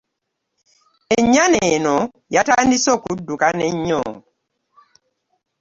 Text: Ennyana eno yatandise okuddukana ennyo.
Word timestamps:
Ennyana 1.17 1.59
eno 1.73 1.95
yatandise 2.35 2.89
okuddukana 2.97 3.63
ennyo. 3.71 4.03